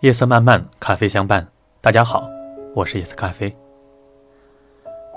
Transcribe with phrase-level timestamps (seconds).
[0.00, 1.46] 夜色漫漫，咖啡相伴。
[1.82, 2.26] 大家好，
[2.74, 3.52] 我是夜色咖啡。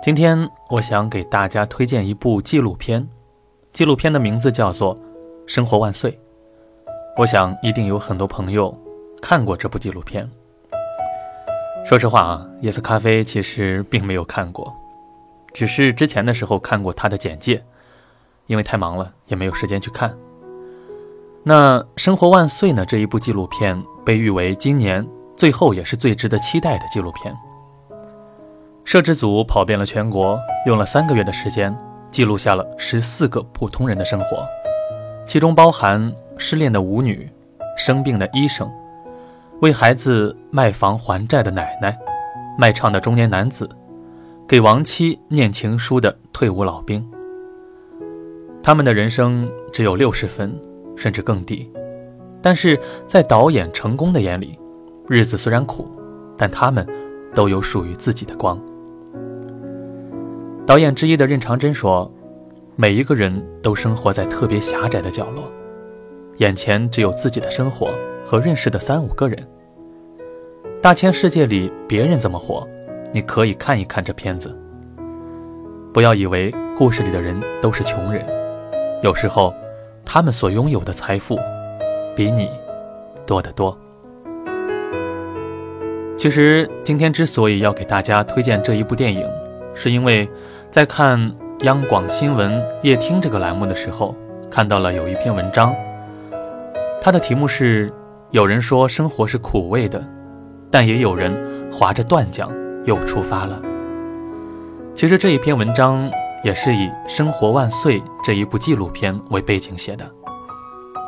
[0.03, 3.07] 今天我想给大家推荐一部纪录片，
[3.71, 4.93] 纪录片的名字叫做
[5.47, 6.11] 《生活万岁》。
[7.15, 8.77] 我想一定有很多朋友
[9.21, 10.29] 看过这部纪录片。
[11.85, 14.75] 说实话啊，夜色咖啡其实并没有看过，
[15.53, 17.63] 只是之前的时候看过它的简介，
[18.47, 20.13] 因为太忙了，也没有时间去看。
[21.41, 22.85] 那《生活万岁》呢？
[22.85, 27.35] 这一部纪录片被誉为今年最后也是最值得期待的纪录片。
[28.83, 31.75] 摄制组跑遍了全国，用了三个月的时间，
[32.11, 34.45] 记录下了十四个普通人的生活，
[35.25, 37.29] 其中包含失恋的舞女、
[37.77, 38.69] 生病的医生、
[39.61, 41.97] 为孩子卖房还债的奶奶、
[42.57, 43.69] 卖唱的中年男子、
[44.47, 47.03] 给亡妻念情书的退伍老兵。
[48.61, 50.53] 他们的人生只有六十分。
[50.95, 51.67] 甚至更低，
[52.43, 52.77] 但是
[53.07, 54.59] 在导演成功的眼里，
[55.07, 55.89] 日子虽然苦，
[56.37, 56.85] 但他们
[57.33, 58.59] 都有属于自己的光。
[60.67, 62.11] 导演之一的任长真说
[62.75, 65.49] ：“每一个人都生活在特别狭窄的角落，
[66.37, 67.89] 眼前只有自己的生活
[68.25, 69.47] 和认识的三五个人。
[70.81, 72.67] 大千世界里别人怎么活，
[73.13, 74.53] 你可以看一看这片子。
[75.93, 78.25] 不要以为故事里的人都是穷人，
[79.01, 79.53] 有时候。”
[80.05, 81.39] 他们所拥有的财富，
[82.15, 82.49] 比你
[83.25, 83.77] 多得多。
[86.17, 89.27] 其实今天之所以要给大家推荐这一部电影，
[89.73, 90.29] 是因为
[90.71, 94.15] 在看央广新闻夜听这个栏目的时候，
[94.49, 95.75] 看到了有一篇文章，
[97.01, 97.91] 它的题目是
[98.31, 100.03] “有人说生活是苦味的，
[100.71, 101.33] 但也有人
[101.71, 102.49] 划着断桨
[102.85, 103.61] 又出发了”。
[104.95, 106.09] 其实这一篇文章。
[106.43, 110.05] 也是以《生活万岁》这一部纪录片为背景写的，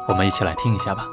[0.08, 1.08] 我们一起来听一下吧。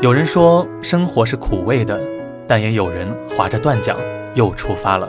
[0.00, 2.00] 有人说生活是苦味的，
[2.46, 3.96] 但也有人划着断桨
[4.34, 5.08] 又出发了。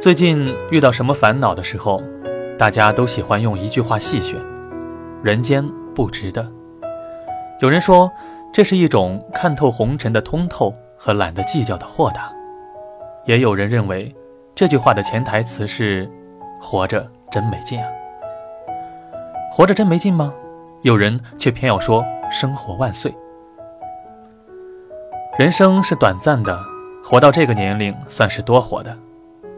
[0.00, 2.02] 最近遇到什么烦恼的时候，
[2.58, 4.36] 大家都喜欢用一句话戏谑
[5.22, 6.50] ：“人间不值得。”
[7.60, 8.10] 有人说。
[8.52, 12.32] 这是一种看透红尘的通透和懒得计较的豁达，
[13.26, 14.14] 也有人认为
[14.54, 16.10] 这句话的潜台词是
[16.62, 17.88] “活着真没劲啊”。
[19.52, 20.32] 活着真没劲吗？
[20.82, 23.14] 有人却偏要说“生活万岁”。
[25.38, 26.58] 人生是短暂的，
[27.04, 28.96] 活到这个年龄算是多活的。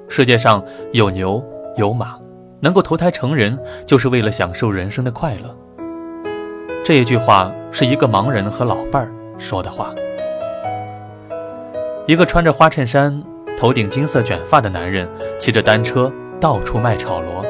[0.09, 1.43] 世界上有牛
[1.77, 2.19] 有马，
[2.61, 5.56] 能够投胎成人，就是为了享受人生的快乐。
[6.85, 7.53] 这一句话。
[7.71, 9.95] 是一个盲人和老伴儿说的话。
[12.06, 13.23] 一个穿着花衬衫、
[13.58, 17.44] 头顶金色卷发的男人，骑着单车到处卖炒螺，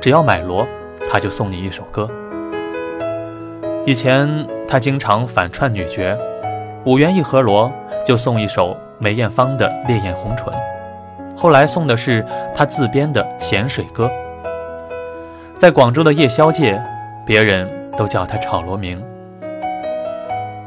[0.00, 0.66] 只要买螺，
[1.08, 2.10] 他就送你一首歌。
[3.84, 4.28] 以前
[4.66, 6.18] 他经常反串女角，
[6.84, 7.70] 五元一盒螺
[8.04, 10.52] 就送一首梅艳芳的《烈焰红唇》，
[11.36, 14.10] 后来送的是他自编的《咸水歌》。
[15.56, 16.82] 在广州的夜宵界，
[17.24, 19.00] 别人都叫他炒螺明。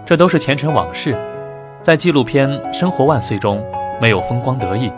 [0.06, 1.18] 这都是前尘往事，
[1.82, 3.62] 在纪录片《生活万岁》中
[4.02, 4.92] 没有风光得意，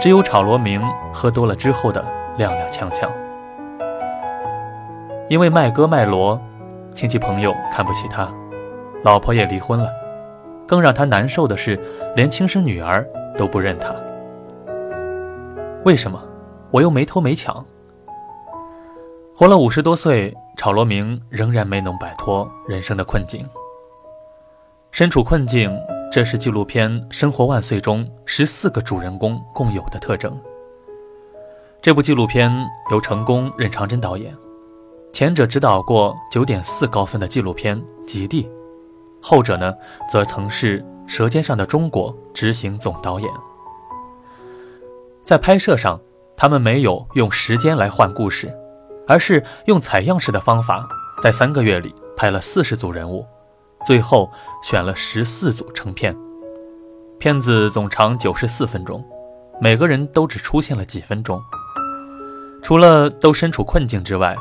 [0.00, 2.04] 只有炒螺明喝多了之后的
[2.38, 3.08] 踉踉跄跄。
[5.28, 6.40] 因为卖歌卖螺，
[6.94, 8.28] 亲戚朋友看不起他，
[9.02, 9.88] 老婆也离婚了，
[10.66, 11.78] 更让他难受的是，
[12.14, 13.04] 连亲生女儿
[13.36, 13.94] 都不认他。
[15.84, 16.22] 为什么？
[16.70, 17.64] 我又没偷没抢。
[19.34, 23.46] 活了五十多岁，炒螺明仍然没能摆脱人生的困境。
[24.90, 25.76] 身处困境，
[26.10, 30.38] 这是纪录片《生活万岁》中十四个主人公共有的特征。
[31.82, 32.50] 这部纪录片
[32.90, 34.34] 由成功、任长真导演，
[35.12, 38.44] 前者指导过九点四高分的纪录片《极地》，
[39.20, 39.74] 后者呢，
[40.10, 43.30] 则曾是《舌尖上的中国》执行总导演。
[45.22, 46.00] 在拍摄上，
[46.36, 48.50] 他们没有用时间来换故事，
[49.06, 50.88] 而是用采样式的方法，
[51.20, 53.26] 在三个月里拍了四十组人物。
[53.86, 54.28] 最后
[54.64, 56.16] 选了十四组成片，
[57.20, 59.04] 片子总长九十四分钟，
[59.60, 61.40] 每个人都只出现了几分钟。
[62.64, 64.34] 除了都身处困境之外，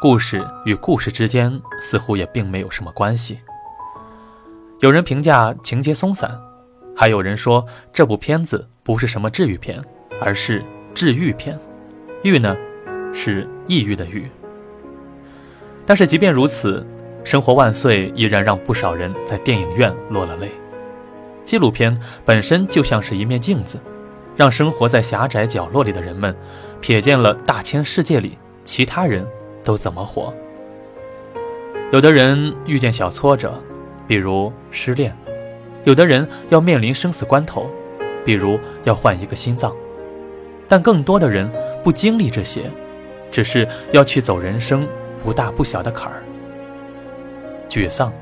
[0.00, 3.40] 故事与故事之间似乎也并没有什么关系。
[4.78, 6.40] 有人评价情节松散，
[6.94, 9.82] 还有人说这部片子不是什么治愈片，
[10.20, 10.64] 而是
[10.94, 11.58] 治愈片。
[12.22, 12.56] 愈呢，
[13.12, 14.30] 是抑郁的愈。
[15.84, 16.86] 但是即便如此。
[17.24, 20.50] 生活万岁依然让不少人在电影院落了泪。
[21.44, 23.78] 纪录片本身就像是一面镜子，
[24.36, 26.34] 让生活在狭窄角落里的人们
[26.80, 29.26] 瞥见了大千世界里其他人
[29.62, 30.32] 都怎么活。
[31.92, 33.54] 有的人遇见小挫折，
[34.06, 35.12] 比如失恋；
[35.84, 37.68] 有的人要面临生死关头，
[38.24, 39.74] 比如要换一个心脏。
[40.66, 41.50] 但更多的人
[41.82, 42.70] 不经历这些，
[43.30, 44.88] 只是要去走人生
[45.22, 46.23] 不大不小的坎儿。
[47.74, 48.12] 沮丧。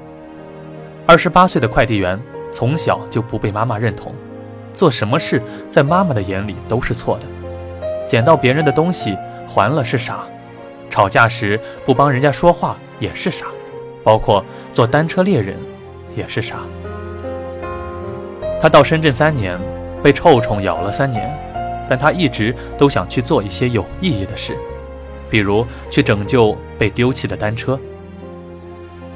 [1.07, 2.19] 二十八岁的快递员
[2.51, 4.15] 从小就不被妈妈认同，
[4.73, 7.27] 做什么事在妈妈的眼里都是错的。
[8.09, 9.15] 捡到别人的东西
[9.47, 10.21] 还了是傻，
[10.89, 13.45] 吵架时不帮人家说话也是傻，
[14.03, 15.55] 包括做单车猎人
[16.17, 16.61] 也是傻。
[18.59, 19.61] 他到深圳三年，
[20.03, 21.31] 被臭虫咬了三年，
[21.87, 24.57] 但他一直都想去做一些有意义的事，
[25.29, 27.79] 比如去拯救被丢弃的单车。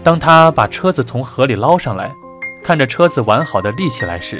[0.06, 2.14] 当他把车子从河里捞上来，
[2.62, 4.38] 看着车子完好的立起来时，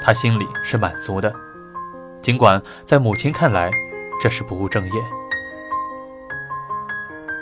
[0.00, 1.34] 他心里是满足的。
[2.20, 3.68] 尽管在母亲看来，
[4.20, 4.92] 这是不务正业。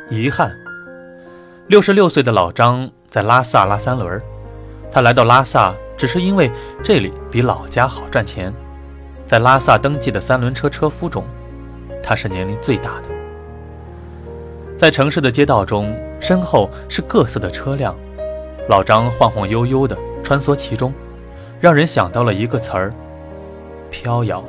[0.09, 0.59] 遗憾，
[1.67, 4.19] 六十六岁的老张在拉萨拉三轮，
[4.91, 6.51] 他来到拉萨只是因为
[6.83, 8.51] 这里比老家好赚钱。
[9.27, 11.27] 在拉萨登记的三轮车车夫中，
[12.03, 13.09] 他是年龄最大的。
[14.79, 15.95] 在城市的街道中。
[16.21, 17.97] 身后是各色的车辆，
[18.69, 20.93] 老张晃晃悠悠地穿梭其中，
[21.59, 22.93] 让人想到了一个词儿：
[23.91, 24.45] 飘摇。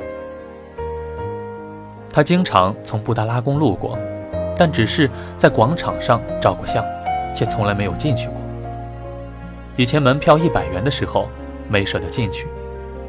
[2.12, 3.98] 他经常从布达拉宫路过，
[4.54, 6.84] 但只是在广场上照过相，
[7.34, 8.36] 却从来没有进去过。
[9.76, 11.26] 以前门票一百元的时候，
[11.70, 12.46] 没舍得进去，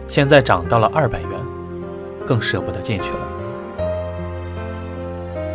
[0.07, 1.29] 现在涨到了二百元，
[2.25, 3.17] 更舍不得进去了。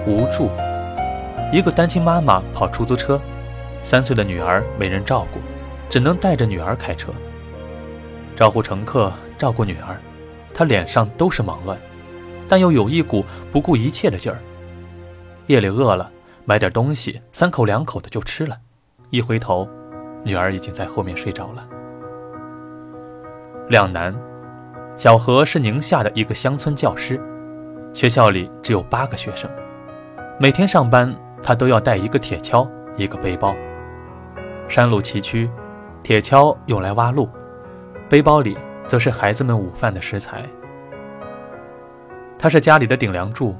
[0.06, 0.50] 无助。
[1.50, 3.18] 一个单亲妈妈跑出租车，
[3.82, 5.40] 三岁的女儿没人照顾，
[5.88, 7.10] 只能带着女儿开车，
[8.36, 9.96] 招呼乘客，照顾女儿。
[10.52, 11.78] 她脸上都是忙乱，
[12.46, 14.38] 但又有一股不顾一切的劲儿。
[15.46, 16.12] 夜里饿了，
[16.44, 18.54] 买点东西，三口两口的就吃了。
[19.08, 19.66] 一回头，
[20.24, 21.66] 女儿已经在后面睡着了。
[23.70, 24.14] 两难，
[24.98, 27.18] 小何是宁夏的一个乡村教师，
[27.94, 29.50] 学校里只有八个学生，
[30.38, 31.16] 每天上班。
[31.42, 33.54] 他都要带一个铁锹，一个背包。
[34.68, 35.48] 山路崎岖，
[36.02, 37.28] 铁锹用来挖路，
[38.08, 38.56] 背包里
[38.86, 40.44] 则是孩子们午饭的食材。
[42.38, 43.56] 他是家里的顶梁柱，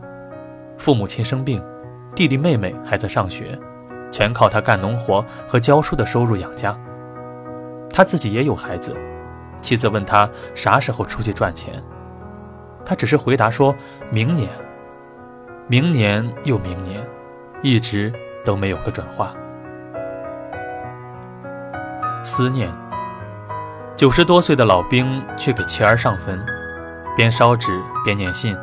[0.77, 1.65] 父母亲生病，
[2.15, 3.59] 弟弟妹妹还在上学，
[4.11, 6.79] 全靠他干农活和教书的收入养家。
[7.91, 8.95] 他自己也有孩子，
[9.61, 11.83] 妻子问他啥时候出去赚钱，
[12.85, 13.75] 他只是回答说
[14.13, 14.49] ：“明年，
[15.67, 17.05] 明年又明年。”
[17.63, 18.13] 一直
[18.45, 19.33] 都没有个转化。
[22.23, 22.71] 思念。
[23.97, 26.41] 九十多岁的老兵去给妻儿上坟，
[27.17, 28.57] 边烧纸边念信，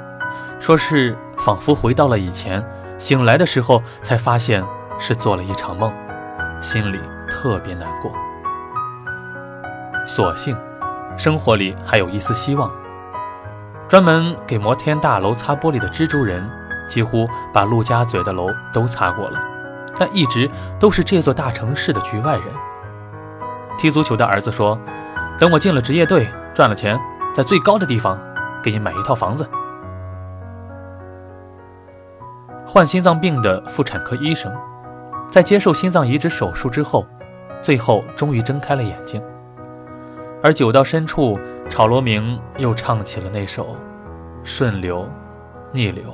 [0.62, 2.66] 说是仿佛回到了以前，
[2.98, 4.64] 醒来的时候才发现
[4.98, 5.94] 是做了一场梦，
[6.62, 8.14] 心里特别难过。
[10.08, 10.56] 所幸，
[11.18, 12.72] 生活里还有一丝希望。
[13.90, 16.50] 专门给摩天大楼擦玻璃的蜘蛛人。
[16.88, 19.40] 几乎把陆家嘴的楼都擦过了，
[19.98, 20.50] 但一直
[20.80, 22.46] 都是这座大城市的局外人。
[23.78, 24.80] 踢足球的儿子说
[25.38, 27.00] ：“等我进了职业队，赚了钱，
[27.36, 28.18] 在最高的地方
[28.64, 29.50] 给你买一套房子。”
[32.66, 34.52] 患心脏病的妇产科医生，
[35.30, 37.06] 在接受心脏移植手术之后，
[37.62, 39.22] 最后终于睁开了眼睛。
[40.42, 41.40] 而酒到深处，
[41.70, 43.68] 炒罗明又唱起了那首
[44.44, 45.08] 《顺流
[45.72, 46.12] 逆流》。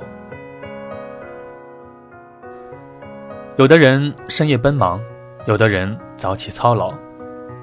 [3.56, 4.98] 有的人深夜奔忙，
[5.44, 6.90] 有的人早起操劳，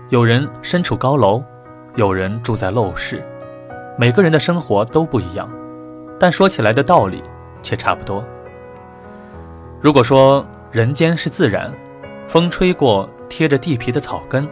[0.10, 1.43] 有人身处高楼，
[1.96, 3.25] 有人住在陋室，
[3.98, 5.50] 每个人的生活都不一样，
[6.19, 7.24] 但说起来的道理
[7.63, 8.24] 却差不多。
[9.81, 11.74] 如果说人间是自然，
[12.27, 14.48] 风吹过贴着地皮的草根，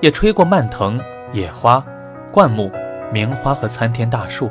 [0.00, 1.00] 也吹过蔓藤、
[1.32, 1.84] 野花、
[2.32, 2.68] 灌木、
[3.12, 4.50] 名花和参天大树，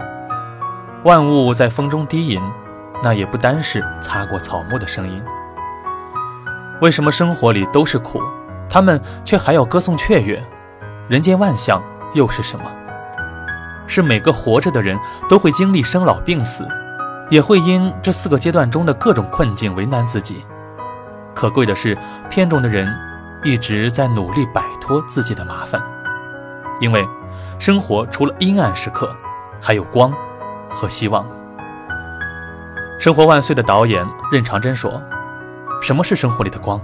[1.04, 2.42] 万物在风中低吟，
[3.04, 5.22] 那也不单是擦过草木的声音。
[6.84, 8.22] 为什么生活里都是苦，
[8.68, 10.44] 他们却还要歌颂雀跃？
[11.08, 11.82] 人间万象
[12.14, 12.66] 又是什么？
[13.88, 15.00] 是每个活着的人
[15.30, 16.68] 都会经历生老病死，
[17.30, 20.46] 也会因这四个阶段中的各种困境为难自己。
[21.34, 21.98] 可贵的是，
[22.30, 22.94] 片中的人
[23.46, 25.82] 一直在努力摆脱自己的麻烦，
[26.82, 27.08] 因为
[27.60, 29.16] 生活除了阴暗时刻，
[29.62, 30.12] 还有光
[30.70, 31.26] 和希望。
[33.00, 35.02] 生活万岁的导演任长征说。
[35.84, 36.80] 什么是生活里的光？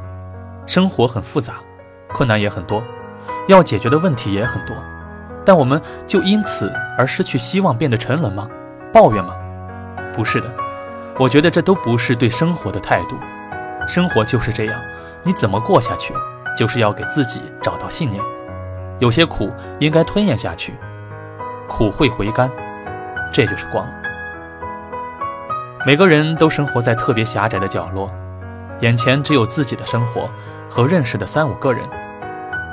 [0.68, 1.54] 生活很复杂，
[2.10, 2.84] 困难也很多，
[3.48, 4.76] 要解决的问题也很多，
[5.46, 8.50] 但我们就因此而失去希望，变得沉沦吗？
[8.92, 9.34] 抱怨吗？
[10.14, 10.54] 不是的，
[11.18, 13.18] 我觉得这都不是对生活的态度。
[13.88, 14.78] 生活就是这样，
[15.24, 16.14] 你怎么过下去，
[16.58, 18.22] 就是要给自己找到信念。
[19.00, 20.74] 有些苦应该吞咽下去，
[21.70, 22.52] 苦会回甘，
[23.32, 23.90] 这就是光。
[25.86, 28.12] 每个人都生活在特别狭窄的角落，
[28.82, 30.30] 眼前只有自己的生活
[30.70, 31.88] 和认识的三五个人。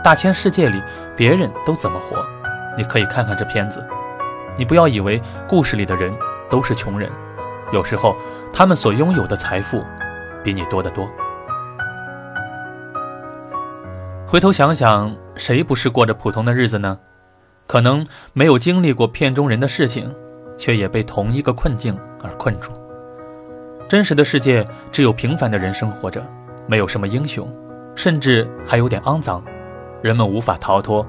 [0.05, 0.81] 大千世界里，
[1.17, 2.25] 别人都怎么活？
[2.77, 3.85] 你可以看看这片子。
[4.57, 6.13] 你不要以为故事里的人
[6.49, 7.11] 都是穷人，
[7.73, 8.17] 有时候
[8.53, 9.85] 他们所拥有的财富
[10.45, 11.09] 比你多得多。
[14.27, 16.99] 回头想想，谁不是过着普通的日子呢？
[17.67, 20.15] 可能没有经历过片中人的事情，
[20.57, 22.71] 却也被同一个困境而困住。
[23.89, 26.21] 真实的世界只有平凡的人生活着，
[26.67, 27.49] 没有什么英雄，
[27.95, 29.45] 甚至还有点肮脏，
[30.03, 31.07] 人们无法逃脱，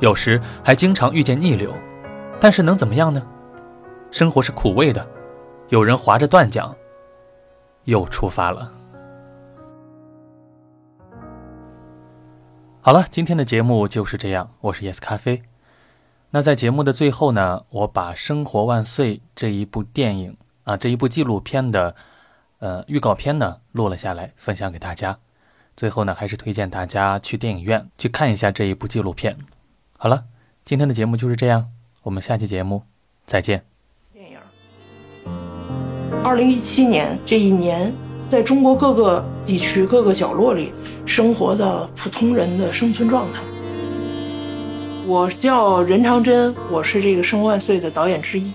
[0.00, 1.72] 有时还经常遇见逆流。
[2.40, 3.24] 但是能怎么样呢？
[4.10, 5.08] 生活是苦味的，
[5.68, 6.74] 有人划着断桨，
[7.84, 8.72] 又出发了。
[12.80, 14.50] 好了，今天的节目就是这样。
[14.60, 15.42] 我是 Yes 咖啡。
[16.30, 21.94] 那在节目的最后呢，我把《生活万岁》这一部电影啊，这一部纪录片的
[22.58, 25.18] 呃预告片呢录了下来，分享给大家。
[25.76, 29.36] 最后呢，还是推荐大家去电影院去看一下这一部纪录片。
[29.98, 30.24] 好了，
[30.64, 31.68] 今天的节目就是这样，
[32.02, 32.82] 我们下期节目
[33.26, 33.64] 再见。
[34.12, 34.38] 电影。
[36.24, 37.92] 二零一七年这一年，
[38.30, 40.72] 在中国各个地区各个角落里。
[41.08, 43.40] 生活的普通人的生存状态。
[45.06, 48.52] 我叫任长真，我是这个《生万岁》的导演之一，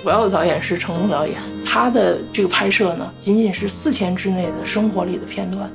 [0.00, 1.34] 主要的导演是成龙导演。
[1.70, 5.68] 他的这个拍摄呢，仅仅是四天之内的生活里的片段。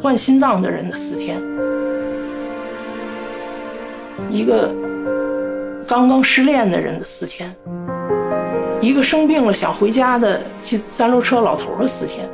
[0.00, 1.42] 换心脏的人的四天，
[4.30, 4.72] 一个
[5.88, 7.52] 刚刚失恋的人的四天，
[8.80, 12.28] 一个生病了想回家的骑三轮车老头的四天。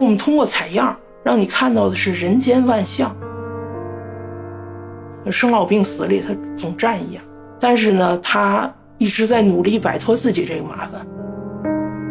[0.00, 0.96] 我们通过采样。
[1.22, 3.16] 让你看到的是人间万象，
[5.30, 7.24] 生老病死里他总站一样，
[7.58, 11.06] 但是呢，他一直在努力摆脱自己这个麻烦。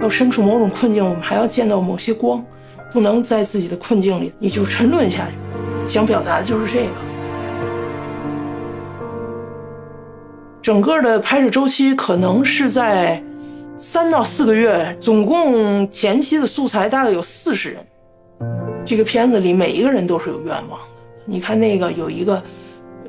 [0.03, 2.43] 要身处某种困境，我们还要见到某些光，
[2.91, 5.33] 不能在自己的困境里你就沉沦下去。
[5.87, 6.89] 想表达的就是这个。
[10.61, 13.23] 整个的拍摄周期可能是在
[13.77, 17.79] 三到四个月，总共前期的素材大概有四十人。
[18.83, 20.85] 这个片子里每一个人都是有愿望的。
[21.25, 22.43] 你看那个有一个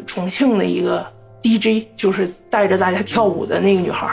[0.07, 1.05] 重庆的一个
[1.43, 4.09] DJ，就是带着大家跳舞的那个女孩，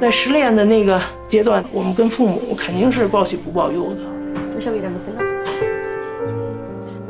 [0.00, 4.00] 在失恋的那个阶段，我们跟父母肯定是报喜不报忧的。
[4.54, 5.22] 我小月点不分了。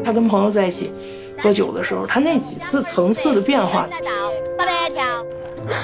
[0.05, 0.93] 他跟朋友在一起
[1.39, 3.89] 喝酒的时候，他那几次层次的变化，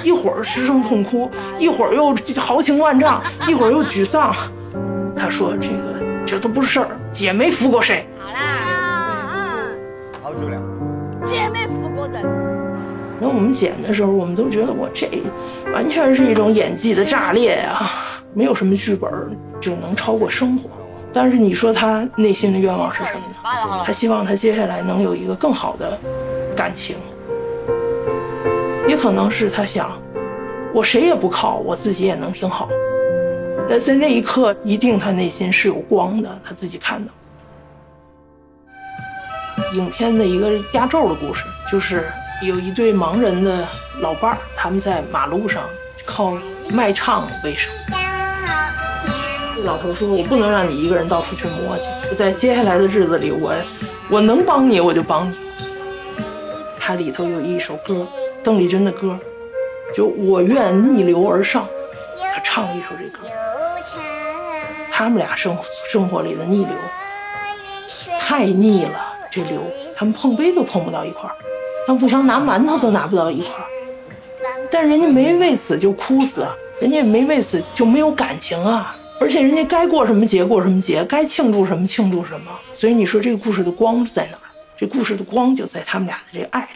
[0.05, 4.35] 一会儿失声痛哭，一会儿又豪情万丈，一会儿又沮丧。
[5.17, 8.07] 他说：“这个这都不是事儿，姐没服过谁。
[8.19, 8.39] 好啦，
[10.23, 10.61] 好久了，
[11.25, 12.50] 姐没服过人。
[13.21, 15.07] 那我们剪的时候，我们都觉得我这
[15.73, 17.91] 完全是一种演技的炸裂呀，
[18.33, 19.11] 没有什么剧本
[19.61, 20.71] 就能超过生活。
[21.13, 23.83] 但是你说他内心的愿望是什么呢？
[23.85, 25.99] 他希望他接下来能有一个更好的
[26.57, 26.97] 感情，
[28.89, 29.91] 也可能是他想，
[30.73, 32.69] 我谁也不靠，我自己也能挺好。”
[33.69, 37.13] 那在那一刻，一定他内心是有光的，他自己看到。
[39.75, 42.11] 影片的一个压轴的故事，就是
[42.43, 43.69] 有一对盲人的
[44.01, 45.63] 老伴儿，他们在马路上
[46.07, 46.33] 靠
[46.73, 47.71] 卖唱为生。
[49.65, 53.53] 老头说：“我不能让你一个人到处去磨去，在接下来的日子里，我
[54.09, 55.37] 我能帮你，我就帮你。”
[56.81, 58.07] 他里头有一首歌，
[58.43, 59.19] 邓丽君的歌，
[59.95, 61.67] 就我愿逆流而上，
[62.35, 63.29] 他唱了一首这歌。
[64.91, 65.55] 他们俩生
[65.91, 66.75] 生活里的逆流
[68.19, 69.61] 太逆了，这流
[69.95, 71.37] 他们碰杯都碰不到一块儿，
[71.91, 73.67] 他互相拿馒头都拿不到一块儿，
[74.71, 76.47] 但人家没为此就哭死，
[76.81, 84.47] 人家也没为此就没有感情啊，而且人家该过什么节过什么节，该庆祝什么庆祝什么，所以你说这个故事的光在哪儿？
[84.79, 86.69] 这故事的光就在他们俩的这爱里。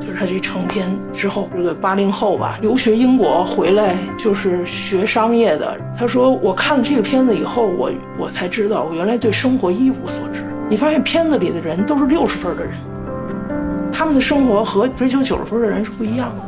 [0.00, 5.76] 就是他这成片之后，这个八零后吧，留学英国回来就是学商业的。
[5.98, 10.45] 他说：“我看了这个片子以后，我我才知道，我原来对生活一无所知。
[10.68, 12.72] 你发现片子里的人都是六十分的人，
[13.92, 16.42] 他们的生活和追求九十分的人是不一样的。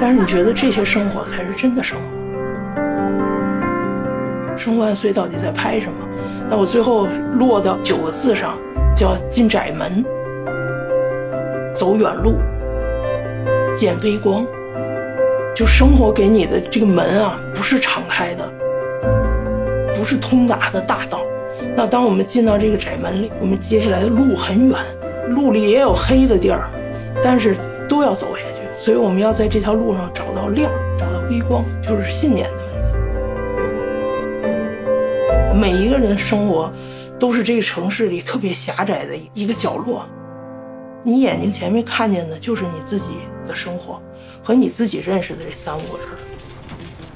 [0.00, 2.04] 但是你觉得这些生活才是真的生活？
[4.58, 5.94] 《生活万岁》到底在拍什么？
[6.50, 7.06] 那我最后
[7.38, 8.58] 落到九个字上，
[8.94, 10.04] 叫进窄门。”
[11.74, 12.34] 走远路，
[13.74, 14.44] 见微光，
[15.54, 18.52] 就生活给你的这个门啊，不是敞开的，
[19.96, 21.20] 不是通达的大道。
[21.78, 24.84] 那当我们进到这个窄门里，我们接下来的路很远，
[25.28, 26.68] 路里也有黑的地儿，
[27.22, 27.56] 但是
[27.88, 28.62] 都要走下去。
[28.84, 32.66] 所以我们要在这条路上找到亮，找到微光，就是信念的问
[35.52, 35.56] 题。
[35.56, 36.72] 每一个人生活，
[37.16, 40.04] 都是这个城市里特别狭窄的一个角落。
[41.04, 43.10] 你眼睛前面看见的就是你自己
[43.46, 44.02] 的生活，
[44.42, 46.08] 和你自己认识的这三五个人。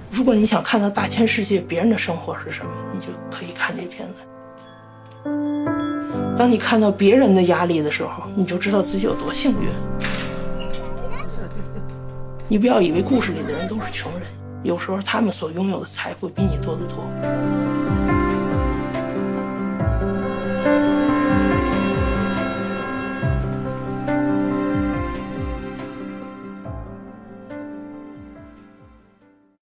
[0.09, 4.14] 如果你想看到大千世界别人的生活是什么，你就可以看这片子。
[6.37, 9.69] 当你看到别人的压力的时候，你就知道自己有多幸运。
[12.49, 14.23] 你不要以为故事里的人都是穷人，
[14.62, 17.62] 有时候他们所拥有的财富比你多得多。